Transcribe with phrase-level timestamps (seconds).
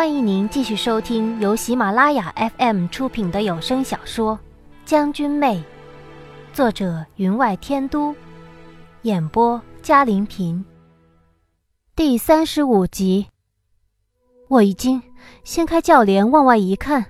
[0.00, 4.34] 欢迎您继续收听由喜马拉雅 FM 出品的有声小说
[4.86, 5.58] 《将军妹》，
[6.54, 8.16] 作者云外天都，
[9.02, 10.64] 演播嘉林平。
[11.94, 13.26] 第三十五集，
[14.48, 15.02] 我一惊，
[15.44, 17.04] 掀开轿帘往外一看，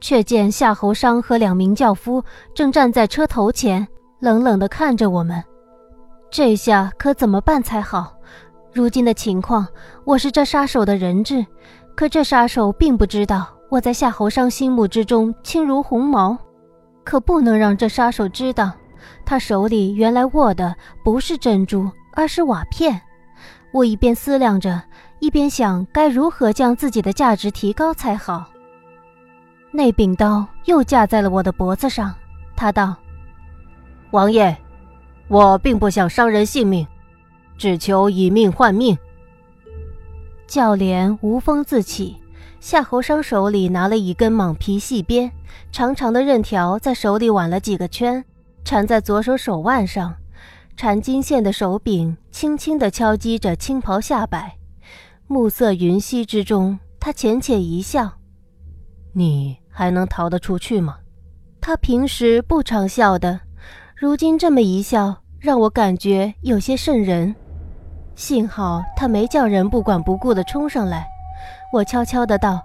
[0.00, 3.86] 却见夏侯商和两名轿夫正站在车头前，
[4.20, 5.44] 冷冷地看着我们。
[6.30, 8.14] 这下可怎么办才好？
[8.72, 9.68] 如今的情况，
[10.06, 11.44] 我是这杀手的人质。
[11.94, 16.36] 可这杀手并不知道我在夏侯商心目之中轻如鸿毛，
[17.04, 18.72] 可不能让这杀手知道，
[19.24, 23.00] 他手里原来握的不是珍珠，而是瓦片。
[23.72, 24.80] 我一边思量着，
[25.20, 28.44] 一边想该如何将自己的价值提高才好。
[29.72, 32.14] 那柄刀又架在了我的脖子上，
[32.54, 32.94] 他道
[34.12, 34.56] ：“王爷，
[35.26, 36.86] 我并不想伤人性命，
[37.56, 38.96] 只求以命换命。”
[40.46, 42.16] 轿帘无风自起，
[42.60, 45.30] 夏侯商手里拿了一根蟒皮细鞭，
[45.72, 48.24] 长长的刃条在手里挽了几个圈，
[48.64, 50.14] 缠在左手手腕上，
[50.76, 54.56] 缠金线的手柄轻轻地敲击着青袍下摆。
[55.26, 58.12] 暮色云溪之中，他浅浅一笑
[59.14, 60.98] ：“你还能逃得出去吗？”
[61.60, 63.40] 他平时不常笑的，
[63.96, 67.34] 如今这么一笑，让我感觉有些瘆人。
[68.16, 71.06] 幸好他没叫人不管不顾地冲上来，
[71.72, 72.62] 我悄悄地道：“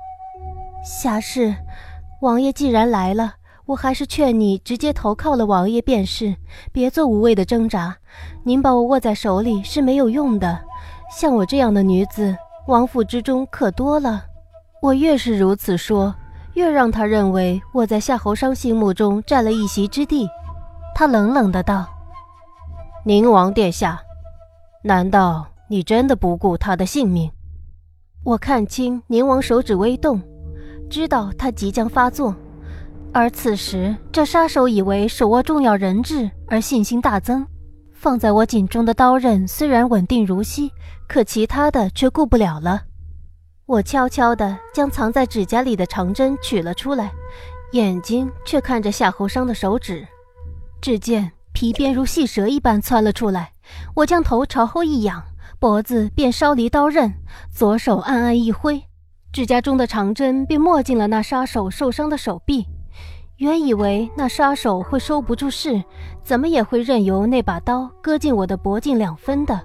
[0.85, 1.55] 侠士，
[2.21, 3.33] 王爷既然来了，
[3.65, 6.35] 我还是劝你直接投靠了王爷便是，
[6.71, 7.95] 别做无谓的挣扎。
[8.43, 10.59] 您把我握在手里是没有用的，
[11.11, 14.25] 像我这样的女子，王府之中可多了。
[14.83, 16.13] 我越是如此说，
[16.53, 20.29] 越让他认为我在夏侯商心目中占了一席之地。”
[20.93, 21.87] 他冷冷的道
[23.03, 23.99] ：“宁王殿下。”
[24.83, 27.29] 难道你真的不顾他的性命？
[28.23, 30.21] 我看清宁王手指微动，
[30.89, 32.33] 知道他即将发作。
[33.11, 37.45] 而此时，这杀手以为手握重要人质而信心大增。
[37.91, 40.71] 放在我颈中的刀刃虽然稳定如昔，
[41.07, 42.83] 可其他的却顾不了了。
[43.65, 47.11] 我悄悄地将藏在指甲里的长针取了出来，
[47.73, 50.07] 眼睛却看着夏侯商的手指。
[50.79, 53.51] 只见皮鞭如细蛇一般窜了出来。
[53.95, 55.23] 我将头朝后一仰，
[55.59, 57.13] 脖子便稍离刀刃，
[57.51, 58.83] 左手暗暗一挥，
[59.31, 62.65] 指甲中的长针便没进了那杀手受伤的手臂。
[63.37, 65.83] 原以为那杀手会收不住势，
[66.23, 69.61] 怎么也会任由那把刀割进我的脖颈两分的，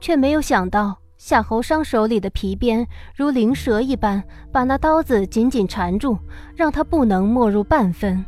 [0.00, 6.16] 却没有想到夏侯商手里的皮鞭如灵蛇一般，把那刀子紧紧缠住，
[6.54, 8.24] 让他不能没入半分。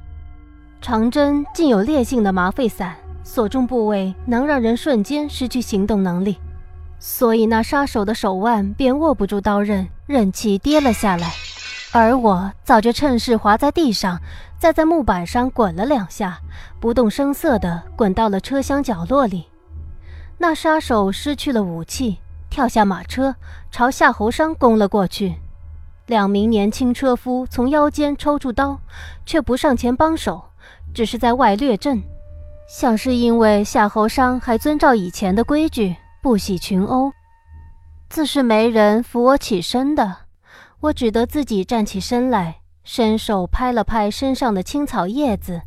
[0.83, 2.95] 长针竟有烈性的麻沸散。
[3.25, 6.39] 所中部位能让人瞬间失去行动能力，
[6.99, 11.31] 所以那杀手的手腕便握不住刀刃，刃气跌了下来。
[11.93, 14.21] 而我早就趁势滑在地上，
[14.59, 16.41] 再在木板上滚了两下，
[16.81, 19.47] 不动声色地滚到了车厢角落里。
[20.39, 22.19] 那杀手失去了武器，
[22.51, 23.37] 跳下马车，
[23.71, 25.37] 朝夏侯商攻了过去。
[26.07, 28.81] 两名年轻车夫从腰间抽出刀，
[29.25, 30.43] 却不上前帮手，
[30.95, 32.03] 只是在外掠阵。
[32.69, 37.13] 像是因为夏侯商还遵照以前的规矩，不喜群殴，
[38.09, 40.17] 自是没人扶我起身的，
[40.81, 45.63] 我只得自己站起身来，伸手拍了拍身上的青草叶子，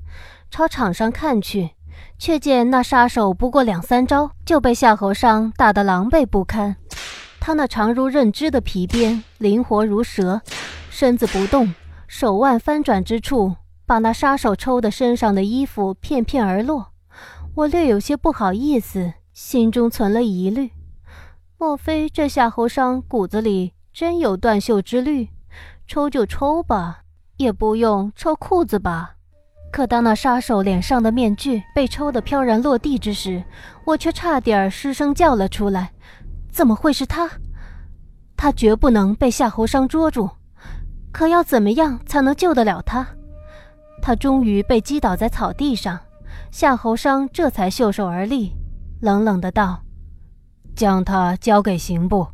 [0.50, 1.72] 朝场上看去，
[2.18, 6.76] 却见那杀手不过两三招就被夏侯商打得狼狈不堪。
[7.40, 10.42] 他那长如刃枝的皮鞭灵活如蛇，
[10.90, 11.76] 身子不动，
[12.08, 13.56] 手腕翻转之处，
[13.86, 16.92] 把那杀手抽的身上的衣服片片而落。
[17.56, 20.72] 我略有些不好意思，心中存了疑虑：
[21.58, 25.30] 莫非这夏侯商骨子里真有断袖之虑？
[25.88, 27.02] 抽就抽吧，
[27.38, 29.12] 也不用抽裤子吧？
[29.72, 33.44] 可当那杀手脸上的面具被抽得飘然落地之时，
[33.86, 35.92] 我却差点失声叫了出来：
[36.52, 37.30] 怎么会是他？
[38.36, 40.30] 他绝不能被夏侯商捉住，
[41.12, 43.08] 可要怎么样才能救得了他？
[44.06, 46.00] 他终于被击倒在草地上。
[46.52, 48.54] 夏侯商这才袖手而立，
[49.02, 49.82] 冷冷的道
[50.78, 52.28] ：“将他交给刑部。”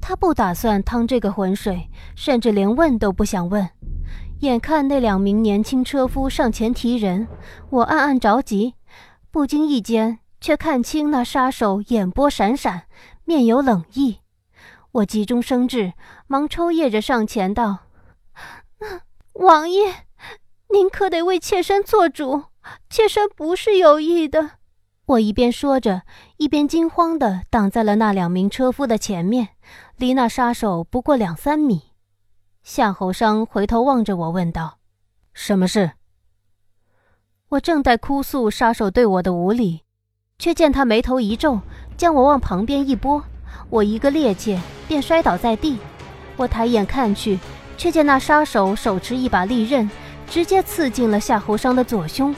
[0.00, 3.68] 他不打算趟这个浑水，甚至连问都不想问。
[4.40, 7.28] 眼看那两名年轻车夫上前提人，
[7.68, 8.76] 我暗暗着急，
[9.30, 12.84] 不经意间却看清那杀手眼波闪闪，
[13.26, 14.20] 面有冷意。
[14.92, 15.92] 我急中生智，
[16.26, 17.80] 忙抽噎着上前道
[19.34, 20.06] ：“王爷，
[20.72, 22.44] 您可得为妾身做主。”
[22.90, 24.50] 妾身不是有意的，
[25.06, 26.02] 我一边说着，
[26.36, 29.50] 一边惊慌地挡在了那两名车夫的前面，
[29.96, 31.92] 离那杀手不过两三米。
[32.64, 34.78] 夏侯商回头望着我，问道
[35.32, 35.92] ：“什么事？”
[37.50, 39.82] 我正在哭诉杀手对我的无礼，
[40.40, 41.60] 却见他眉头一皱，
[41.96, 43.22] 将我往旁边一拨，
[43.70, 44.58] 我一个趔趄
[44.88, 45.78] 便摔倒在地。
[46.36, 47.38] 我抬眼看去，
[47.78, 49.88] 却见那杀手手持一把利刃，
[50.28, 52.34] 直接刺进了夏侯商的左胸。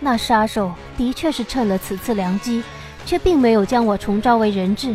[0.00, 2.62] 那杀手的确是趁了此次良机，
[3.04, 4.94] 却并没有将我重召为人质，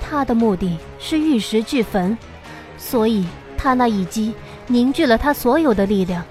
[0.00, 2.16] 他的目的是玉石俱焚，
[2.76, 3.26] 所以。
[3.62, 4.32] 他那一击
[4.68, 6.24] 凝聚了他所有的力量，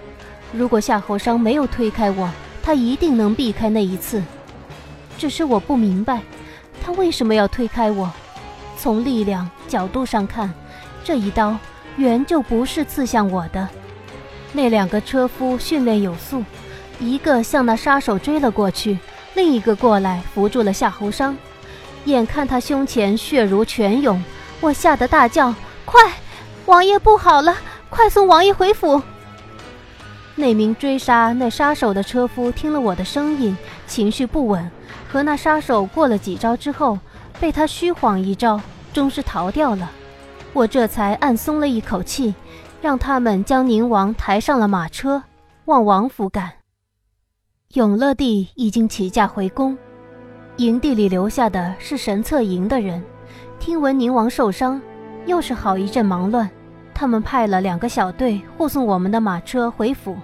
[0.51, 2.28] 如果夏侯商没有推开我，
[2.63, 4.19] 他一定能避开那一次。
[5.16, 6.24] 只是我不明白，
[6.81, 8.12] 他为什么要推开我？
[8.75, 10.52] 从力量角度上看，
[11.04, 11.56] 这一刀
[11.98, 13.69] 原就不是刺向我的。
[14.51, 16.44] 那两个车夫训练有素，
[17.00, 18.98] 一个向那杀手追了过去，
[19.36, 21.38] 另一个过来扶住了夏侯商。
[22.06, 24.24] 眼看他胸前血如泉涌，
[24.60, 25.54] 我吓得大叫
[25.86, 26.01] ：“快！”
[26.66, 27.56] 王爷不好了，
[27.90, 29.01] 快送王爷回府！
[30.36, 33.57] 那名追杀那杀手的车夫听了我的声音，
[33.88, 34.69] 情绪不稳，
[35.12, 36.98] 和那杀手过了几招之后，
[37.40, 38.62] 被他虚晃一招，
[38.94, 39.92] 终是逃掉了。
[40.54, 42.34] 我这才暗松了一口气，
[42.81, 45.22] 让他们将宁王抬上了马车，
[45.66, 46.52] 往王府赶。
[47.74, 49.78] 永乐帝已经起驾回宫，
[50.58, 53.04] 营地里留下的是神策营的人，
[53.60, 54.81] 听闻宁王受伤，
[55.26, 56.50] 又是好一阵忙乱。
[56.94, 60.18] 他们派了两个小队护送我们的马车回府，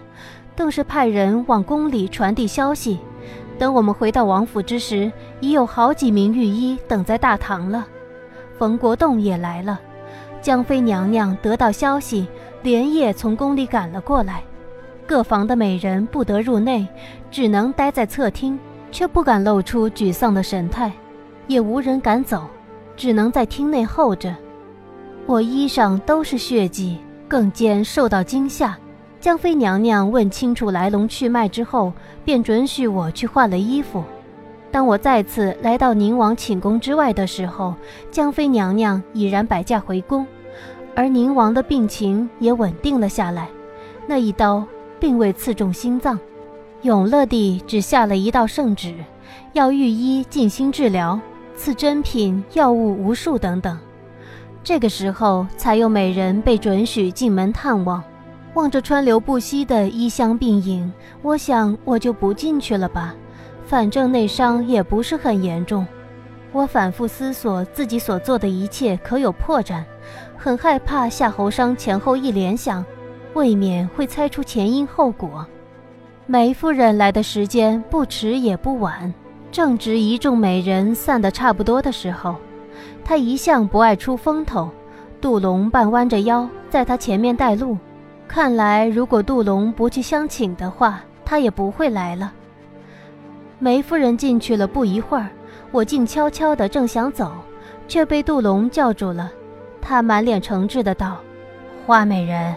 [0.55, 2.99] 更是派人往宫里传递消息。
[3.59, 7.85] 等我们回到王府之时，已有好几名御医等在大堂了。
[8.57, 9.79] 冯国栋也来了，
[10.41, 12.27] 江妃娘娘得到消息，
[12.65, 14.41] 连夜从宫里赶了过来。
[15.05, 16.87] 各房的美人不得入内，
[17.29, 18.57] 只能待在侧厅，
[18.91, 20.91] 却不敢露出沮丧的神态，
[21.45, 22.47] 也无人敢走，
[22.97, 24.35] 只能在厅内候着。
[25.27, 26.97] 我衣上都是血迹，
[27.27, 28.75] 更兼受到惊吓。
[29.19, 34.03] 江妃娘娘问清楚来龙去脉之后，便准许我去换了衣服。
[34.71, 37.75] 当我再次来到宁王寝宫之外的时候，
[38.09, 40.25] 江妃娘娘已然摆驾回宫，
[40.95, 43.49] 而宁王的病情也稳定了下来。
[44.07, 44.65] 那一刀
[44.99, 46.17] 并未刺中心脏，
[46.83, 48.95] 永乐帝只下了一道圣旨，
[49.53, 51.19] 要御医静心治疗，
[51.55, 53.77] 赐珍品药物无数等等。
[54.63, 58.03] 这个时候，才有美人被准许进门探望。
[58.55, 63.13] 望着川流不息的衣香鬓影，我想我就不进去了吧。
[63.65, 65.85] 反正内伤也不是很严重。
[66.51, 69.83] 我反复思索自己所做的一切可有破绽，
[70.45, 72.85] 很害怕夏侯商前后一联想，
[73.33, 75.43] 未免会猜出前因后果。
[76.27, 79.11] 梅夫人来的时间不迟也不晚，
[79.51, 82.35] 正值一众美人散得差不多的时候。
[83.03, 84.69] 他一向不爱出风头，
[85.19, 87.75] 杜龙半弯着腰在他前面带路。
[88.27, 92.31] 看来，如果杜龙不去相请的话，他也不会来了。
[93.57, 95.27] 梅夫人进去了不一会儿，
[95.71, 97.31] 我静悄悄的正想走，
[97.87, 99.31] 却被杜龙叫住了。
[99.87, 101.17] 他满脸诚挚的道
[101.85, 102.55] ：“花美人，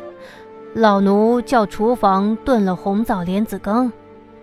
[0.73, 3.93] 老奴叫厨房炖了红枣莲子羹，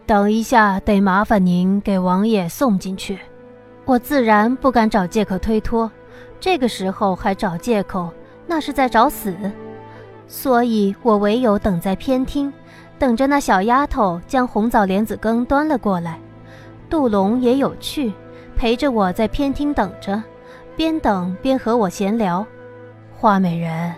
[0.06, 3.18] 等一下得麻烦您给王爷送进去。”
[3.86, 5.92] 我自然不敢找借口推脱，
[6.40, 8.12] 这个时候还找借口，
[8.46, 9.36] 那是在找死。
[10.28, 12.54] 所以我唯有等在偏厅，
[13.00, 16.20] 等着那小丫头将红枣莲子羹端了过来。
[16.88, 18.14] 杜龙也有趣，
[18.56, 20.22] 陪着我在偏厅等着，
[20.76, 22.46] 边等边和我闲聊。
[23.26, 23.92] 花美人，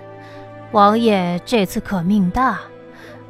[0.72, 2.62] 王爷这次可命大，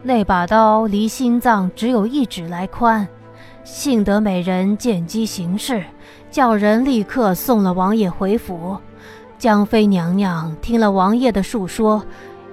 [0.03, 3.07] 那把刀离心脏只有一指来宽，
[3.63, 5.83] 幸得美人见机行事。
[6.29, 8.77] 叫人立刻送了王爷回府。
[9.39, 12.05] 江妃娘娘听了王爷的述说，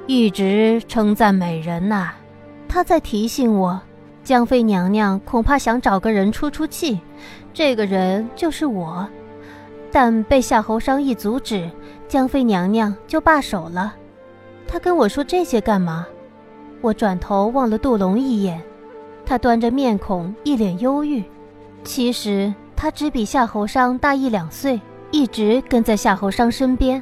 [0.06, 2.14] 一直称赞美人呐。
[2.66, 3.78] 她在提醒我，
[4.22, 6.98] 江妃娘娘恐怕想找个人出出气，
[7.52, 9.06] 这个人就是我。
[9.94, 11.70] 但被夏侯商一阻止，
[12.08, 13.94] 江妃娘娘就罢手了。
[14.66, 16.04] 她跟我说这些干嘛？
[16.80, 18.60] 我转头望了杜龙一眼，
[19.24, 21.22] 他端着面孔，一脸忧郁。
[21.84, 22.52] 其实。
[22.76, 24.80] 他只比夏侯商大一两岁，
[25.12, 27.00] 一直跟在夏侯商身边。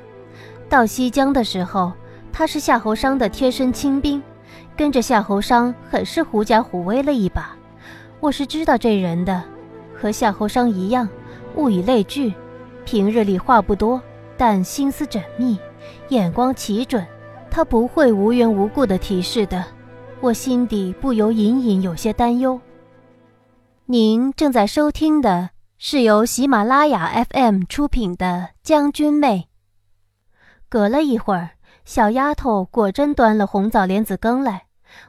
[0.69, 1.93] 到西江的时候，
[2.31, 4.23] 他是夏侯商的贴身亲兵，
[4.77, 7.57] 跟着夏侯商很是狐假虎威了一把。
[8.21, 9.43] 我是知道这人的，
[9.99, 11.09] 和夏侯商一样，
[11.57, 12.33] 物以类聚。
[12.85, 14.01] 平日里话不多，
[14.37, 15.59] 但心思缜密，
[16.09, 17.07] 眼光奇准。
[17.51, 19.65] 他不会无缘无故的提示的。
[20.21, 22.61] 我心底不由隐隐有些担忧。
[23.87, 25.51] 您正在收听的。
[25.85, 29.49] 是由喜马拉雅 FM 出品的《将军妹》。
[30.69, 31.51] 隔了一会儿，
[31.85, 34.67] 小丫头果真端了红枣莲子羹来。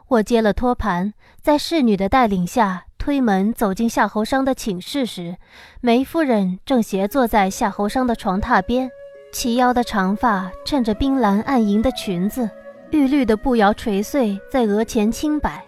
[0.08, 5.36] 我接了托盘，在侍女的带领下推门走进夏侯商的寝室时，
[5.82, 8.90] 梅夫人正斜坐在夏侯商的床榻边，
[9.34, 12.50] 齐腰的长发衬着冰蓝暗银的裙子，
[12.92, 15.62] 玉绿的步摇垂碎在额前轻摆。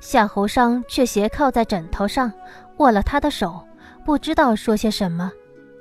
[0.00, 2.32] 夏侯商却斜靠在枕头上，
[2.78, 3.64] 握了她的手，
[4.04, 5.30] 不知道说些什么。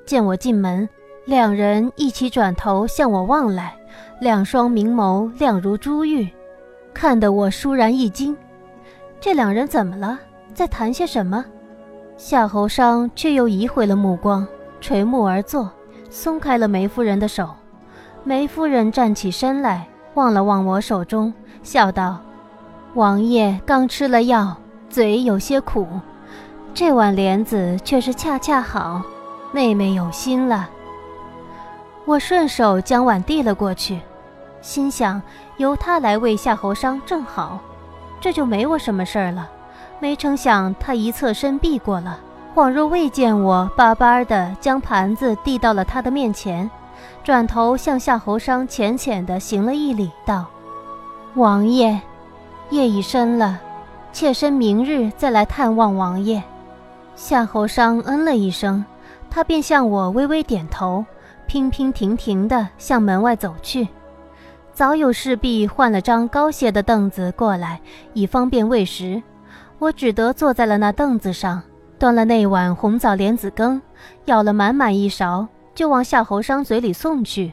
[0.06, 0.88] 见我进门，
[1.26, 3.76] 两人一起转头向我望来，
[4.20, 6.30] 两双明眸亮如珠玉。
[6.94, 8.38] 看得我倏然一惊，
[9.20, 10.20] 这两人怎么了？
[10.54, 11.44] 在谈些什么？
[12.18, 14.46] 夏侯商却又移回了目光，
[14.80, 15.72] 垂目而坐，
[16.10, 17.50] 松开了梅夫人的手。
[18.24, 22.20] 梅夫人站起身来，望了望我手中，笑道
[22.94, 24.56] ：“王爷刚吃了药，
[24.90, 25.88] 嘴有些苦，
[26.74, 29.02] 这碗莲子却是恰恰好。
[29.52, 30.70] 妹妹有心了。”
[32.06, 34.00] 我顺手将碗递了过去。
[34.62, 35.20] 心想，
[35.58, 37.58] 由他来喂夏侯商正好，
[38.20, 39.50] 这就没我什么事儿了。
[40.02, 42.20] 没成想他一侧身避过了，
[42.56, 46.68] 恍若未见我，巴巴的将盘子递到了他的面前，
[47.24, 50.48] 转头向夏侯商浅浅的行了一礼，道
[51.36, 52.02] ：“王爷，
[52.72, 53.62] 夜已深了，
[54.12, 56.42] 妾身明日再来探望王爷。”
[57.16, 58.84] 夏侯商嗯了一声，
[59.30, 61.06] 他便向我微微点头，
[61.48, 63.88] 娉娉婷婷的向门外走去。
[64.74, 67.82] 早有侍婢换了张高些的凳子过来，
[68.14, 69.22] 以方便喂食。
[69.82, 71.60] 我只得坐在了那凳子上，
[71.98, 73.82] 端了那碗红枣莲子羹，
[74.26, 77.52] 舀了满满一勺，就往夏侯商嘴里送去。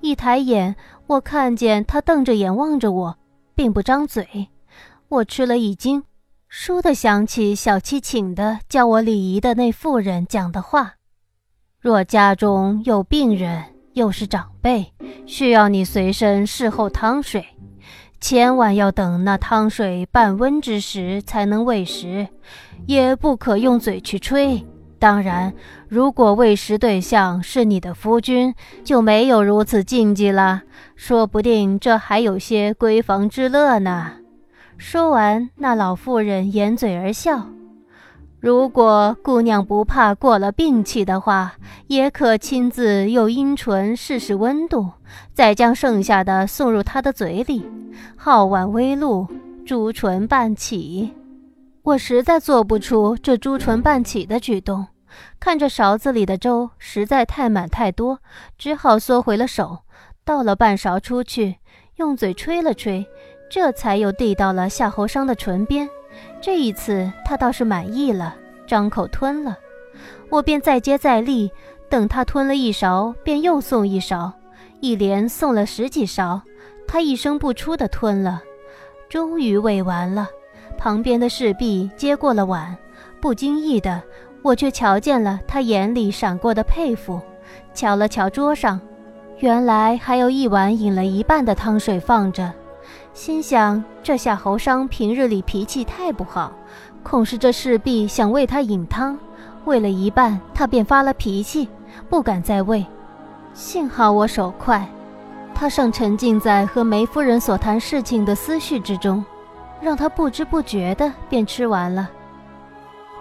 [0.00, 0.76] 一抬眼，
[1.08, 3.18] 我看见他瞪着眼望着我，
[3.56, 4.46] 并不张嘴。
[5.08, 6.04] 我吃了一惊，
[6.48, 10.94] 倏地想起小七请的教我礼仪的那妇人讲的话：
[11.80, 13.64] 若家中有病人。
[13.96, 14.92] 又是长辈，
[15.24, 17.42] 需要你随身侍候汤水，
[18.20, 22.26] 千万要等那汤水半温之时才能喂食，
[22.86, 24.64] 也不可用嘴去吹。
[24.98, 25.52] 当然，
[25.88, 30.62] 如果喂食对象是你的夫君，就没有如此禁忌了。
[30.94, 34.12] 说不定这还有些闺房之乐呢。
[34.78, 37.46] 说完，那老妇人掩嘴而笑。
[38.38, 41.54] 如果姑娘不怕过了病气的话，
[41.88, 44.90] 也可亲自用阴唇试试温度，
[45.32, 47.66] 再将剩下的送入她的嘴里。
[48.16, 49.26] 皓腕微露，
[49.64, 51.12] 朱唇半起。
[51.82, 54.86] 我实在做不出这朱唇半起的举动，
[55.40, 58.18] 看着勺子里的粥实在太满太多，
[58.58, 59.78] 只好缩回了手，
[60.24, 61.56] 倒了半勺出去，
[61.96, 63.06] 用嘴吹了吹，
[63.50, 65.88] 这才又递到了夏侯商的唇边。
[66.40, 68.34] 这一次他倒是满意了，
[68.66, 69.56] 张口吞了，
[70.28, 71.50] 我便再接再厉，
[71.88, 74.32] 等他吞了一勺，便又送一勺，
[74.80, 76.40] 一连送了十几勺，
[76.86, 78.42] 他一声不出的吞了，
[79.08, 80.28] 终于喂完了。
[80.78, 82.76] 旁边的侍婢接过了碗，
[83.20, 84.02] 不经意的，
[84.42, 87.20] 我却瞧见了他眼里闪过的佩服，
[87.72, 88.78] 瞧了瞧桌上，
[89.38, 92.52] 原来还有一碗饮了一半的汤水放着。
[93.16, 96.52] 心想，这夏侯商平日里脾气太不好，
[97.02, 99.18] 恐是这侍婢想喂他饮汤，
[99.64, 101.66] 喂了一半，他便发了脾气，
[102.10, 102.84] 不敢再喂。
[103.54, 104.86] 幸好我手快，
[105.54, 109.24] 他尚沉浸在和梅夫人所谈事情的思绪之中，
[109.80, 112.10] 让他不知不觉的便吃完了。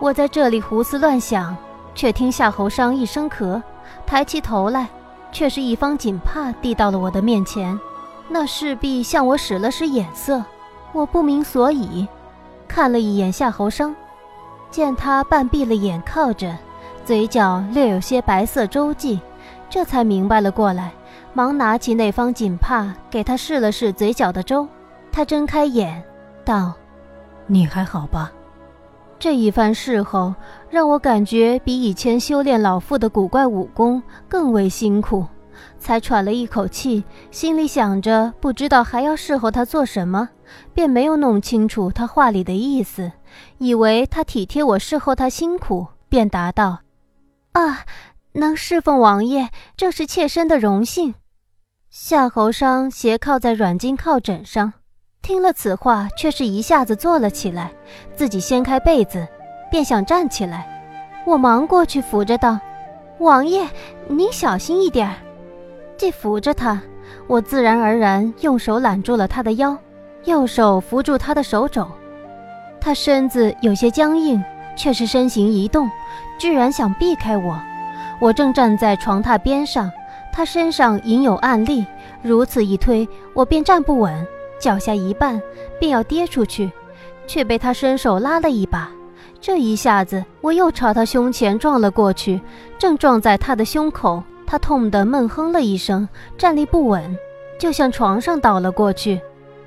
[0.02, 1.56] 我在这里胡思乱想，
[1.96, 3.62] 却听夏侯商一声咳，
[4.06, 4.90] 抬起头来，
[5.32, 7.80] 却是一方锦帕递到了我的面前。
[8.28, 10.44] 那势必向我使了使眼色，
[10.94, 12.08] 我不明所以，
[12.68, 13.96] 看了一眼夏侯生，
[14.72, 16.56] 见他半闭了眼靠着，
[17.06, 19.20] 嘴角略有些白色周迹，
[19.70, 20.92] 这才明白了过来，
[21.34, 24.68] 忙拿起那方锦帕给他试了试嘴角的周。
[25.12, 26.04] 他睁开眼，
[26.44, 26.74] 道
[27.48, 28.32] ：“你还好吧？”
[29.18, 30.36] 这一番侍候
[30.70, 35.26] 让我感觉比以前修炼老妇的古怪武功更为辛苦。
[35.78, 40.30] 才喘了一口气，心里想着不知道还要侍候他做什么，
[40.74, 43.12] 便没有弄清楚他话里的意思，
[43.58, 46.80] 以为他体贴我侍候他辛苦，便答道
[47.54, 47.86] ：“啊，
[48.34, 51.16] 能侍奉王爷，正是妾身的荣幸。”
[51.90, 54.74] 夏侯商斜靠在软金靠枕上，
[55.22, 57.72] 听了此话，却是一下子坐了起来，
[58.16, 59.26] 自己掀开被子，
[59.72, 60.72] 便想站起来。
[61.26, 62.60] 我忙过去扶着道
[63.18, 63.68] ：“王爷，
[64.08, 65.10] 您小心一点。”
[65.98, 66.82] 既扶着他，
[67.28, 69.78] 我自然而然用手揽住了他的腰，
[70.26, 71.88] 右手扶住他的手肘。
[72.80, 74.44] 他身子有些僵硬，
[74.76, 75.90] 却是身形一动，
[76.38, 77.60] 居然想避开我。
[78.20, 79.92] 我正站在床榻边上，
[80.32, 81.86] 他身上隐有暗力，
[82.22, 84.28] 如此一推，我便站不稳，
[84.60, 85.42] 脚下一绊，
[85.80, 86.72] 便要跌出去，
[87.26, 88.92] 却被他伸手拉了一把。
[89.42, 92.42] 这一下子，我又朝他胸前撞了过去，
[92.78, 97.18] 正撞在他的胸口，他痛得闷哼了一声，站立不稳，
[97.60, 99.20] 就向床上倒了过去。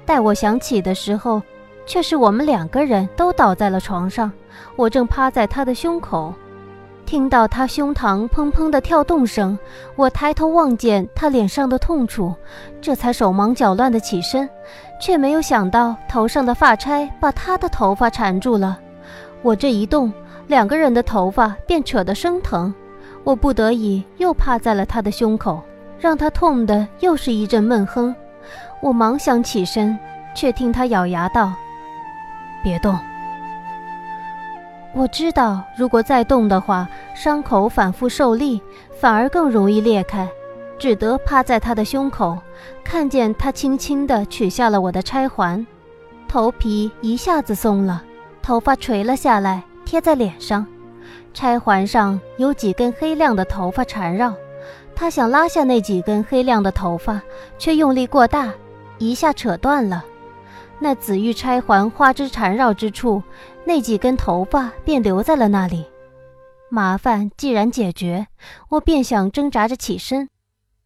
[0.07, 1.43] 待我想起的时候，
[1.85, 4.31] 却是我们两个人都倒在了床上，
[4.77, 6.33] 我正趴在他的胸口。
[7.05, 9.59] 听到他胸膛砰砰的跳动声，
[9.97, 12.35] 我抬头望见他脸上的痛楚，
[12.83, 14.47] 这才手忙脚乱的起身，
[15.01, 18.79] 却没有想到头上的发钗把他的头发缠住了。
[19.41, 20.13] 我这一动，
[20.49, 22.75] 两个人的头发便扯得生疼，
[23.29, 25.63] 我不得已又趴在了他的胸口，
[26.01, 28.15] 让他痛的又是一阵闷哼。
[28.81, 29.99] 我忙想起身，
[30.35, 31.53] 却听他咬牙道
[32.65, 32.99] ：“别动。”
[34.97, 38.63] 我知道，如果再动的话，伤口反复受力，
[38.99, 40.27] 反而更容易裂开，
[40.79, 42.39] 只得趴在他的胸口，
[42.83, 45.67] 看见他轻轻地取下了我的钗环，
[46.27, 48.03] 头皮一下子松了，
[48.41, 50.67] 头发垂了下来，贴在脸上，
[51.39, 54.35] 钗环上有几根黑亮的头发缠绕，
[54.93, 57.23] 他想拉下那几根黑亮的头发，
[57.59, 58.53] 却用力过大，
[58.99, 60.05] 一下扯断了。
[60.81, 63.23] 那紫玉钗环花枝缠绕之处，
[63.65, 65.87] 那几根头发便留在了那里。
[66.71, 68.27] 麻烦既然解决，
[68.69, 70.29] 我便想挣扎着起身，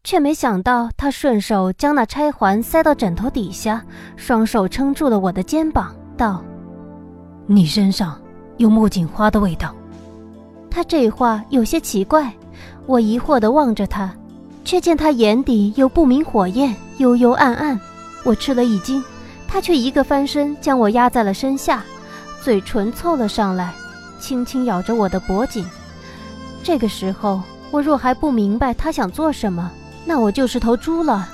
[0.04, 3.82] 却没想到他顺手将那钗环塞到枕头底下，
[4.16, 6.44] 双手撑住了我的肩膀，道
[7.49, 8.21] ：“你身上
[8.59, 9.75] 有木槿花的味道。”
[10.75, 12.33] 他这话有些奇怪，
[12.87, 14.11] 我疑惑地望着他，
[14.64, 17.79] 却见他眼底有不明火焰，幽幽暗暗，
[18.25, 19.05] 我吃了一惊。
[19.47, 21.85] 他却一个翻身，将我压在了身下，
[22.43, 23.75] 嘴唇凑了上来，
[24.19, 25.69] 轻轻咬着我的脖颈。
[26.62, 29.71] 这个时候，我若还不明白他想做什么，
[30.06, 31.28] 那我就是头猪了。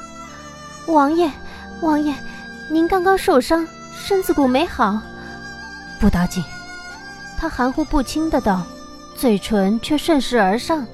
[0.86, 1.30] 王爷，
[1.80, 2.12] 王爷，
[2.68, 4.98] 您刚刚受伤，身子骨没好，
[6.00, 6.42] 不打紧。
[7.36, 8.62] 他含糊不清的道，
[9.18, 10.86] 嘴唇却顺势而上，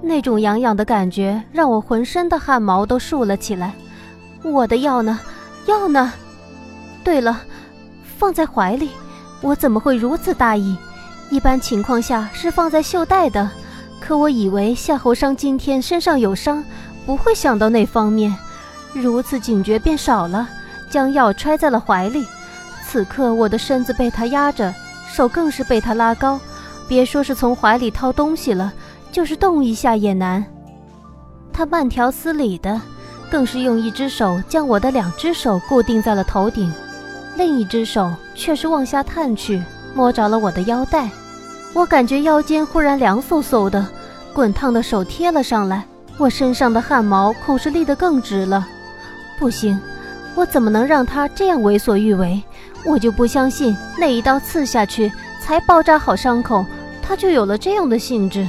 [0.00, 3.74] 那种痒痒的感觉让我浑身的汗毛都竖了起来。
[4.42, 5.20] 我的药呢？
[5.66, 6.14] 药呢？
[7.04, 7.42] 对了，
[8.16, 8.88] 放在怀里，
[9.42, 10.74] 我怎么会如此大意？
[11.28, 13.50] 一般情况下是放在袖带的，
[14.00, 16.64] 可我以为夏侯商今天身上有伤，
[17.04, 18.34] 不会想到那方面，
[18.94, 20.48] 如此警觉便少了，
[20.88, 22.26] 将药揣在了怀里。
[22.88, 24.72] 此刻我的身子被他压着，
[25.06, 26.40] 手更是被他拉高，
[26.88, 28.72] 别说是从怀里掏东西了，
[29.10, 30.44] 就是动一下也难。
[31.52, 32.80] 他慢条斯理的，
[33.30, 36.72] 更是用一只手将我的两只手固定在了头顶。
[37.36, 39.62] 另一只手却是往下探去，
[39.94, 41.08] 摸着了我的腰带。
[41.72, 43.86] 我感觉腰间忽然凉飕飕的，
[44.34, 45.86] 滚烫的手贴了上来，
[46.18, 48.66] 我身上的汗毛恐是立得更直了。
[49.38, 49.80] 不行，
[50.34, 52.42] 我怎么能让他这样为所欲为？
[52.84, 55.10] 我就不相信那一刀刺下去，
[55.42, 56.64] 才包扎好伤口，
[57.02, 58.46] 他就有了这样的兴致。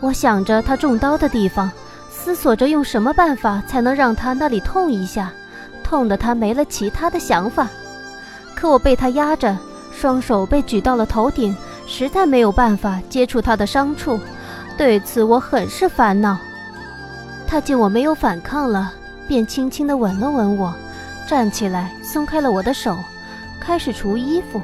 [0.00, 1.70] 我想着他中刀的地方，
[2.10, 5.30] 思索着用什么办法才能让他那里痛一下，
[5.84, 7.68] 痛得他没了其他的想法。
[8.56, 9.56] 可我被他压着，
[9.92, 14.18] 双手被举到了头顶，实在没有办法接触他的伤处，
[14.76, 16.36] 对此我很是烦恼。
[17.46, 18.92] 他见我没有反抗了，
[19.28, 20.74] 便轻轻地吻了吻我，
[21.28, 22.96] 站起来松开了我的手，
[23.60, 24.60] 开始除衣服。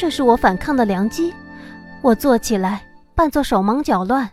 [0.00, 1.30] 这是我反抗的良机。
[2.00, 4.30] 我坐起来，扮作手忙脚乱，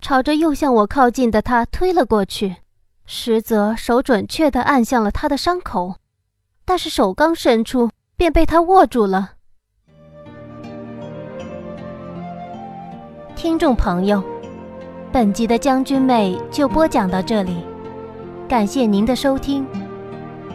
[0.00, 2.56] 朝着又向我靠近的他推了过去，
[3.04, 5.96] 实则手准确地按向了他的伤口，
[6.64, 7.90] 但是手刚伸出。
[8.16, 9.32] 便被他握住了。
[13.34, 14.22] 听众朋友，
[15.10, 17.62] 本集的将军妹就播讲到这里，
[18.46, 19.66] 感谢您的收听，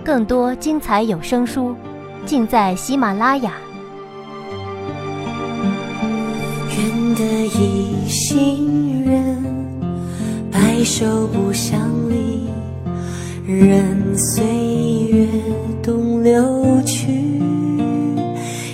[0.03, 1.75] 更多精彩有声书
[2.25, 3.53] 尽在喜马拉雅。
[7.15, 9.43] 的一心人，
[10.51, 12.49] 白首不相离，
[13.47, 14.43] 任岁
[15.09, 15.25] 月
[15.81, 17.41] 东流去。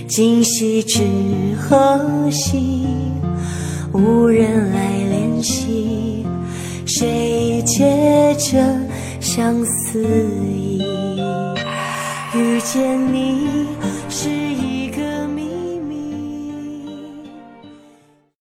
[0.07, 1.03] 今夕知
[1.59, 1.99] 何
[2.31, 2.87] 夕？
[3.93, 6.25] 无人来怜惜，
[6.85, 8.57] 谁解这
[9.19, 10.01] 相思
[10.51, 10.81] 意？
[12.33, 13.50] 遇见你。